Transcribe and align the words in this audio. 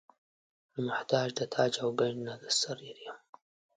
نه 0.73 0.79
محتاج 0.87 1.29
د 1.39 1.41
تاج 1.53 1.73
او 1.83 1.89
ګنج 1.99 2.17
نه 2.27 2.33
د 2.41 2.43
سریر 2.59 2.97
یم. 3.05 3.17